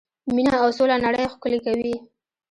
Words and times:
مینه 0.35 0.55
او 0.63 0.69
سوله 0.77 0.95
نړۍ 1.05 1.25
ښکلې 1.33 1.59
کوي. 1.65 1.95